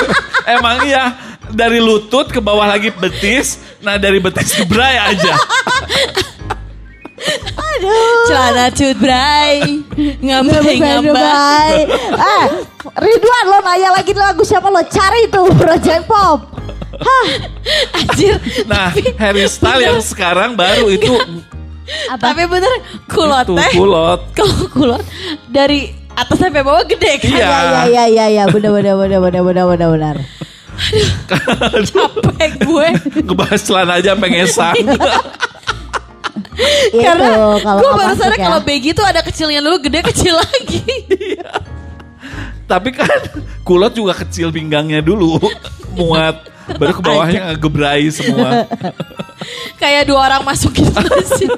[0.60, 1.16] Emang iya
[1.48, 3.56] dari lutut ke bawah lagi betis.
[3.80, 5.32] Nah dari betis ke bray aja.
[8.28, 9.80] Celana cut bray.
[10.20, 11.74] Ngambai ngambai.
[12.12, 12.44] Eh,
[12.98, 16.60] Ridwan lo nanya lagi lagu siapa lo cari tuh Project Pop.
[16.98, 17.26] Hah,
[17.94, 18.36] Anjir.
[18.66, 21.14] Nah Harry Style yang sekarang baru itu
[22.18, 22.74] Tapi bener
[23.06, 23.72] kulot tuh teh.
[23.72, 24.20] kulot.
[24.34, 25.02] Kalau kulot
[25.48, 27.30] dari atas sampai bawah gede kan.
[27.30, 27.46] Iya.
[27.46, 30.16] ya ya ya ya ya benar benar benar benar benar benar benar.
[31.86, 32.86] Capek gue.
[33.22, 34.76] Ngebahas celana aja sampai ngesang.
[34.78, 34.98] Itu
[36.98, 38.44] Karena kalau gue baru sadar ya.
[38.50, 40.82] kalau begitu tuh ada kecilnya dulu gede kecil lagi.
[42.66, 43.08] Tapi kan
[43.62, 45.38] kulot juga kecil pinggangnya dulu.
[45.94, 46.50] Muat.
[46.76, 48.68] Baru ke bawahnya ngegebrai semua.
[49.80, 51.00] Kayak dua orang masuk gitu
[51.38, 51.48] sih.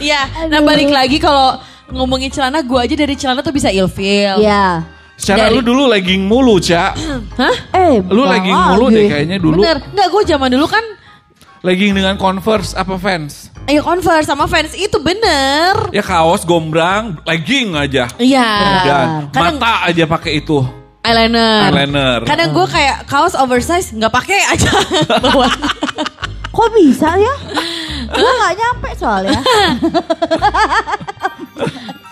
[0.00, 4.40] Iya, nah balik lagi kalau ngomongin celana, gue aja dari celana tuh bisa ilfeel.
[4.40, 4.82] Ya.
[5.14, 6.96] Secara Dari- lu dulu legging mulu, Cak.
[7.36, 7.56] Hah?
[7.76, 9.60] Eh, Lu legging mulu deh kayaknya dulu.
[9.60, 10.84] Bener, nggak gue zaman dulu kan
[11.60, 13.52] Legging dengan Converse apa Vans?
[13.68, 15.92] Ayo Converse sama fans itu bener.
[15.92, 18.08] Ya kaos gombrang, legging aja.
[18.16, 18.48] Iya.
[18.80, 20.64] Dan Kadang mata aja pakai itu.
[21.04, 21.68] eyeliner.
[21.68, 22.20] Eyeliner.
[22.24, 24.72] Kadang gue kayak kaos oversize nggak pakai aja
[25.20, 25.52] bawah.
[26.48, 27.34] Kok bisa ya?
[28.08, 29.40] Gue gak nyampe soalnya.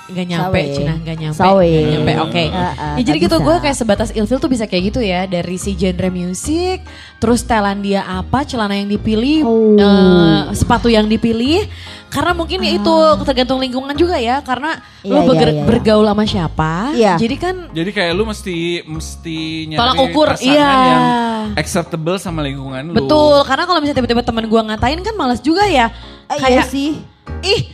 [0.09, 0.73] Nggak nyampe, Sawe.
[0.73, 1.37] Cina nggak nyampe.
[1.37, 1.69] Sawe.
[1.69, 2.45] Nggak nyampe, oke.
[2.49, 5.61] Uh, uh, Ya, jadi gitu gue kayak sebatas ilfil tuh bisa kayak gitu ya dari
[5.61, 6.81] si genre musik,
[7.21, 9.77] terus telan dia apa, celana yang dipilih, Oh.
[9.77, 11.69] eh, sepatu yang dipilih.
[12.09, 15.65] Karena mungkin ya itu tergantung lingkungan juga ya, karena Iya, lo iya, iya.
[15.69, 16.73] bergaul sama siapa.
[16.97, 17.21] Iya.
[17.21, 18.57] Jadi kan Jadi kayak lu mesti
[18.89, 20.73] mesti nyari Tolak ukur, pasangan iya.
[20.73, 21.05] yang
[21.53, 22.97] acceptable sama lingkungan lu.
[22.97, 25.93] betul, karena kalau misalnya tiba-tiba teman gue ngatain kan malas juga ya.
[26.33, 26.97] Eh, kayak iya sih.
[27.45, 27.69] ih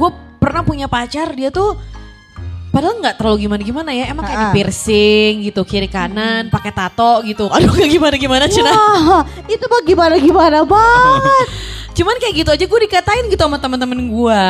[0.00, 1.74] gue pernah punya pacar dia tuh
[2.68, 7.20] padahal nggak terlalu gimana gimana ya emang kayak di piercing gitu kiri kanan pakai tato
[7.22, 11.46] gitu aduh gak gimana gimana Cina Wah, itu mah gimana-gimana banget.
[11.96, 14.44] cuman kayak gitu aja gue dikatain gitu sama teman-teman gue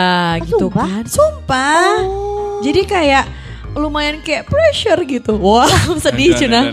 [0.46, 0.84] gitu sumpah?
[0.84, 2.60] kan sumpah Oh.
[2.60, 3.24] jadi kayak
[3.72, 5.70] lumayan kayak pressure gitu wah
[6.04, 6.66] sedih Cina.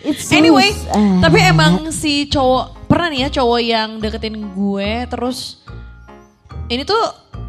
[0.00, 1.20] It's Anyway, sad.
[1.20, 5.62] tapi emang si cowok pernah nih ya cowok yang deketin gue terus
[6.72, 7.02] ini tuh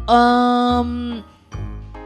[0.04, 0.88] em,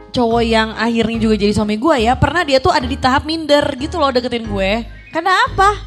[0.09, 3.61] cowok yang akhirnya juga jadi suami gue ya, pernah dia tuh ada di tahap minder
[3.77, 4.71] gitu loh deketin gue.
[5.11, 5.77] Kenapa?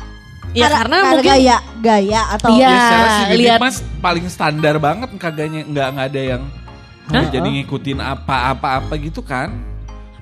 [0.52, 2.68] Ya karena, karena mungkin gaya, gaya atau Iya.
[2.68, 6.42] Ya Bibip lihat- mas paling standar banget kagaknya nggak nggak ada yang
[7.08, 7.24] Hah?
[7.32, 9.71] jadi ngikutin apa-apa-apa gitu kan.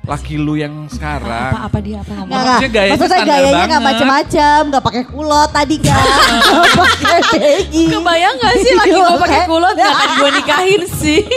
[0.01, 1.53] Laki lu yang sekarang.
[1.53, 2.33] apa-apa dia apa ngomong.
[2.33, 2.73] Nggak, Maksudnya nggak.
[2.73, 3.85] gayanya Maksudnya gayanya nggak banget.
[3.87, 7.91] macem-macem, nggak pakai kulot tadi kan, Nggak.
[7.93, 11.21] Kebayang gak sih laki gue pakai Iya, kulot gak akan gue nikahin sih.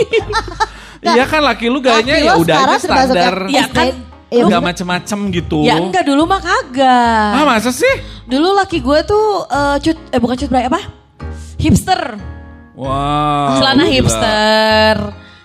[1.03, 3.35] Iya kan laki lu gayanya Laki ya udah aja standar.
[3.45, 3.91] yang Ya kan,
[4.31, 4.69] Iya, Nggak bener.
[4.71, 5.59] macem-macem gitu.
[5.61, 7.31] ya enggak dulu mah kagak.
[7.35, 7.91] Ah masa sih?
[8.23, 10.79] Dulu laki gue tuh eh, cut eh bukan cut bray apa?
[11.59, 12.15] Hipster.
[12.73, 13.59] Wow.
[13.59, 13.93] Celana gila.
[13.93, 14.97] hipster.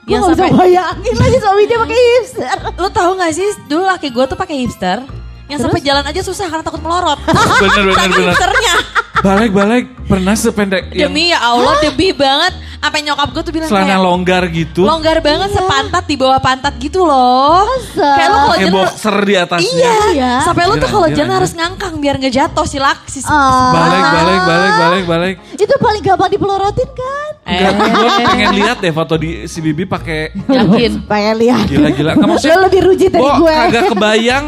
[0.08, 2.56] Gue Yang sampai bayangin lagi suami dia pakai hipster.
[2.80, 5.04] Lu tahu gak sih dulu laki gue tuh pakai hipster
[5.52, 7.20] yang sampai jalan aja susah karena takut melorot.
[7.28, 8.32] Bener bener Saking bener.
[8.32, 8.74] hipsternya.
[9.18, 12.54] Balik-balik pernah sependek yang Demi ya Allah demi banget.
[12.78, 14.86] Apa nyokap gue tuh bilang celana kayak longgar gitu.
[14.86, 17.66] longgar banget sepantat di bawah pantat gitu loh.
[17.66, 18.06] Masa?
[18.14, 19.66] Kayak lu kalau jalan boxer di atasnya.
[19.74, 20.32] Iya, Iya.
[20.46, 23.74] sampai lu tuh kalau jalan harus ngangkang biar nggak jatuh si lak si Ah.
[23.74, 25.34] Balik, balik, balik, balik, balik.
[25.58, 27.30] Itu paling gampang dipelorotin kan?
[27.44, 30.92] Enggak, gue pengen lihat deh foto di si Bibi pakai Yakin.
[31.02, 31.66] Pengen lihat.
[31.66, 32.12] gila-gila.
[32.14, 33.54] Maksudnya, Lo lebih rujit dari Bo, gue.
[33.58, 34.44] kagak kebayang,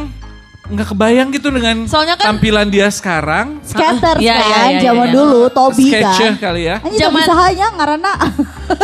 [0.71, 3.59] nggak kebayang gitu dengan Soalnya kan- tampilan dia sekarang.
[3.61, 5.15] Skaters Iya, kan, iya, iya, zaman iya.
[5.15, 6.33] dulu, Tobi kan.
[6.39, 6.77] kali ya.
[6.79, 8.13] Hanya Zaman- Tobi sahanya karena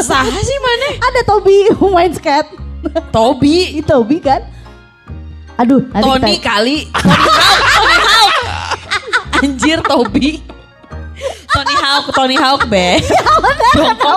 [0.02, 0.88] Sah sih mana?
[1.00, 1.56] ada Tobi
[1.94, 2.50] main skate.
[3.08, 4.42] Tobi, Itu Tobi kan?
[5.56, 6.44] Aduh, nanti Tony kita...
[6.44, 8.34] kali, Tony Hawk, Tony Hawk.
[9.40, 10.28] Anjir Tobi.
[11.48, 13.00] Tony Hawk, Tony Hawk be.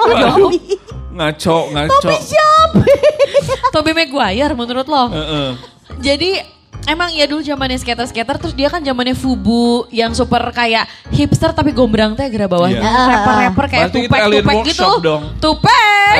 [0.03, 0.51] Waduh,
[1.15, 2.10] ngaco, ngaco.
[3.71, 5.03] Toby Maguire menurut lo.
[5.08, 5.49] Heeh.
[5.99, 6.32] Jadi
[6.87, 11.75] emang ya dulu zamannya skater-skater terus dia kan zamannya Fubu yang super kayak hipster tapi
[11.75, 12.79] gombrang teh gara bawahnya.
[12.79, 13.03] Iya.
[13.09, 14.83] Rapper-rapper kayak tupek Alien tupek gitu.
[14.85, 15.23] Workshop dong.
[15.41, 16.15] Tupek.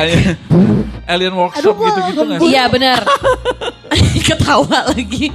[1.08, 2.48] Alien workshop Aduh, gitu-gitu nggak sih?
[2.52, 3.00] Iya benar.
[4.26, 5.26] Ketawa lagi.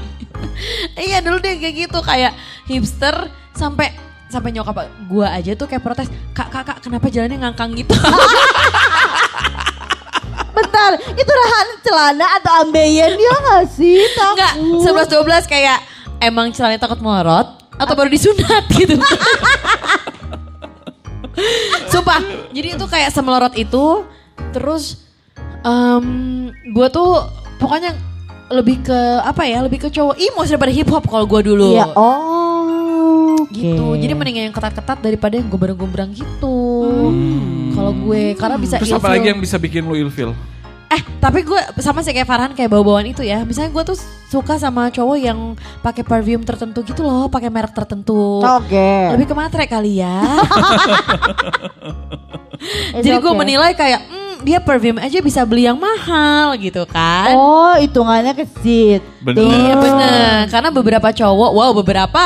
[0.95, 2.31] iya dulu dia kayak gitu kayak
[2.63, 3.91] hipster sampai
[4.25, 7.91] sampai nyokap gua aja tuh kayak protes kak kak kak kenapa jalannya ngangkang gitu
[10.87, 14.05] Bentar, itu rahan celana atau ambeien dia gak sih?
[14.05, 14.81] enggak Takut.
[14.81, 15.81] sebelas dua belas kayak
[16.19, 18.93] emang celananya takut melorot atau baru disunat gitu
[21.87, 22.21] sumpah
[22.51, 24.05] jadi itu kayak semelorot itu
[24.51, 25.03] terus
[25.61, 26.05] em
[26.69, 27.25] gua tuh
[27.57, 27.97] pokoknya
[28.47, 31.89] lebih ke apa ya lebih ke cowok emo daripada hip hop kalau gua dulu Iya,
[31.91, 33.41] oh.
[33.41, 33.51] oke.
[33.51, 33.97] gitu.
[33.97, 36.55] Jadi mendingan yang ketat-ketat daripada yang gombrang-gombrang gitu.
[37.71, 39.01] Kalau gue karena bisa Terus ilfeel.
[39.01, 40.31] apa lagi yang bisa bikin lu ilfil?
[40.95, 43.43] Eh, tapi gue sama sih kayak Farhan kayak bau-bauan itu ya.
[43.43, 43.97] Misalnya gue tuh
[44.31, 48.39] suka sama cowok yang pakai parfum tertentu gitu loh, pakai merek tertentu.
[48.39, 49.11] Oke.
[49.11, 50.23] Lebih ke matre kali ya.
[53.03, 53.35] Jadi gue okay.
[53.43, 57.35] menilai kayak hmm, dia parfum aja bisa beli yang mahal gitu kan.
[57.35, 59.03] Oh, hitungannya ke seat.
[59.19, 59.43] Bener.
[59.43, 62.23] Iya bener, karena beberapa cowok, wow beberapa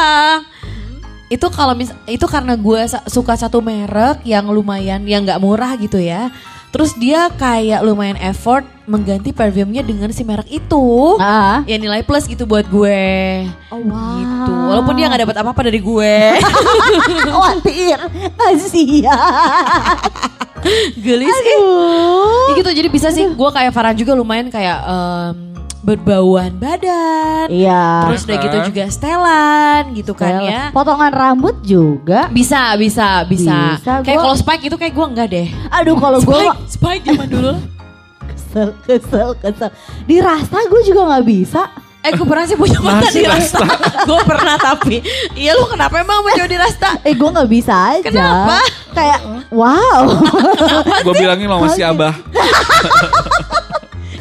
[1.29, 6.01] itu kalau mis itu karena gue suka satu merek yang lumayan yang nggak murah gitu
[6.01, 6.29] ya.
[6.69, 11.17] Terus dia kayak lumayan effort mengganti parfumnya dengan si merek itu.
[11.17, 11.65] Ah.
[11.65, 13.45] Ya nilai plus gitu buat gue.
[13.73, 14.17] Oh, wow.
[14.21, 14.53] Gitu.
[14.53, 16.13] Walaupun dia nggak dapat apa-apa dari gue.
[17.25, 17.97] Khawatir.
[18.37, 19.97] Kasihan.
[20.93, 21.33] Gelis.
[21.33, 25.48] Ya gitu jadi bisa sih gue kayak Farhan juga lumayan kayak em,
[25.89, 27.49] berbauan badan.
[27.49, 28.05] Iya.
[28.05, 30.61] Terus udah gitu juga setelan gitu kan ya.
[30.69, 32.29] Potongan rambut juga.
[32.29, 33.81] Bisa, bisa, bisa.
[33.81, 35.47] Bisa, kayak gua- kalau Spike itu kayak gue enggak deh.
[35.73, 36.29] Aduh kalau gue
[36.69, 37.53] Spike, Spike zaman dulu.
[38.29, 39.69] kesel, kesel, kesel.
[40.05, 41.61] Di rasta gue juga nggak bisa.
[41.99, 43.67] Eh gue pernah sih punya mata Masih di Rasta.
[44.07, 45.03] gue pernah tapi.
[45.35, 46.95] Iya lu kenapa emang mau di Rasta?
[47.03, 48.05] Eh gue nggak bisa aja.
[48.07, 48.63] Kenapa?
[48.95, 49.19] Kayak
[49.51, 50.07] wow.
[51.03, 52.15] Gue bilangin lo masih abah.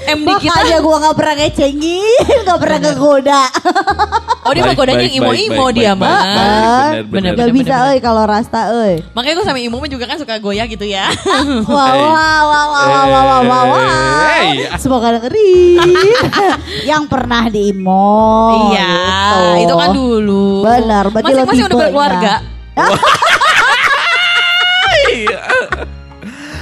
[0.08, 0.48] MD kita.
[0.48, 3.42] Makanya gue nggak pernah ngecengin, nggak pernah ngegoda.
[4.48, 6.08] Oh dia mah godanya yang imo-imo dia mah.
[6.08, 7.04] baik, baik.
[7.12, 7.32] Bener, bener.
[7.36, 7.88] Gak bisa bener.
[7.92, 8.94] euy kalau rasta euy.
[9.12, 11.12] Makanya gue sama imo juga kan suka goyah gitu ya.
[11.68, 14.78] Wow, wow, wow, wow, wow, wow, wow.
[14.80, 15.84] Semoga dengerin.
[16.90, 18.72] Yang pernah di Imo.
[18.72, 18.94] iya,
[19.60, 19.68] gitu.
[19.68, 20.46] itu kan dulu.
[20.64, 22.34] Benar, berarti lo Masing-masing udah berkeluarga.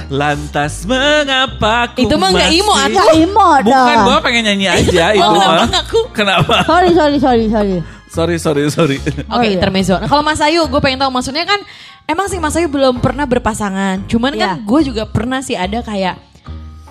[0.07, 2.95] Lantas mengapa ku Itu mah nggak imo, atuh.
[2.95, 4.05] Gak Imo Bukan, dong.
[4.07, 5.99] gue pengen nyanyi aja itu Oh, kenapa aku?
[6.11, 6.55] Kenapa?
[6.63, 7.77] Sorry, sorry, sorry, sorry.
[8.07, 8.97] Sorry, sorry, sorry.
[8.97, 9.51] Oke, Oh, iya.
[9.53, 9.99] intermezzo.
[9.99, 11.59] Nah, kalau Mas Ayu, gue pengen tahu maksudnya kan
[12.05, 14.07] emang sih Mas Ayu belum pernah berpasangan.
[14.07, 14.63] Cuman kan Iya.
[14.63, 16.15] gue juga pernah sih ada kayak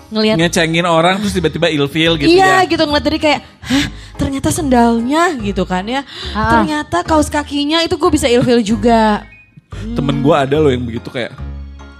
[0.07, 2.69] ngelihat Ngecengin orang terus tiba-tiba ilfil gitu iya ya.
[2.69, 6.05] gitu ngeliat dari kayak, hah ternyata sendalnya gitu kan ya.
[6.31, 6.53] Ah.
[6.53, 9.25] Ternyata kaos kakinya itu gue bisa ilfil juga.
[9.67, 11.33] Temen gue ada loh yang begitu kayak.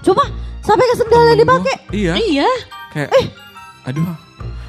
[0.00, 0.24] Cuma
[0.68, 1.74] sampai ke sendal yang dipakai.
[1.90, 2.12] Iya.
[2.20, 2.50] Iya.
[2.90, 3.26] Kayak, Eh.
[3.82, 4.04] aduh.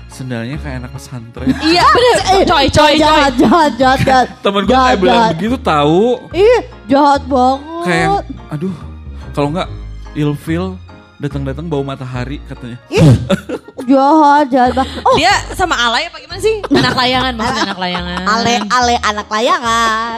[0.09, 1.47] sendalnya kayak anak pesantren.
[1.69, 2.15] Iya bener.
[2.25, 2.93] Coy, coy, coy.
[2.97, 4.27] Jahat, jahat, jahat, jahat.
[4.43, 6.17] Temen gue kayak bilang begitu tahu.
[6.33, 7.83] Ih, jahat banget.
[7.85, 8.07] Kayak,
[8.49, 8.75] aduh,
[9.31, 9.69] kalau nggak
[10.15, 10.75] ilfil
[11.15, 12.81] datang-datang bau matahari katanya.
[12.89, 13.05] Ih,
[13.85, 14.91] jahat, jahat banget.
[15.03, 16.57] Oh, Dia sama alay apa gimana sih?
[16.81, 18.19] Anak layangan maksudnya anak layangan.
[18.25, 20.17] ale ale anak layangan.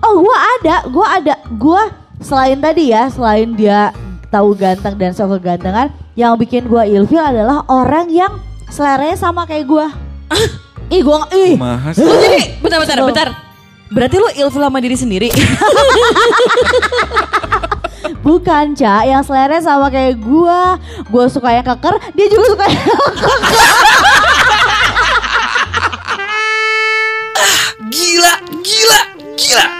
[0.00, 1.82] Oh, gua ada, gua ada, gua
[2.20, 3.90] selain tadi ya, selain dia
[4.30, 8.38] tahu ganteng dan sok kegantengan, yang bikin gua ilfil adalah orang yang
[8.70, 9.90] seleranya sama kayak gua.
[10.94, 11.58] ih, gua ih.
[11.58, 11.98] Mahas.
[11.98, 13.28] Lu jadi bentar bentar.
[13.90, 15.28] Berarti lu ilfil sama diri sendiri.
[18.20, 20.78] Bukan, Ca, yang seleranya sama kayak gua.
[21.10, 22.86] Gua suka yang keker, dia juga suka yang
[27.90, 29.00] Gila, gila,
[29.34, 29.79] gila.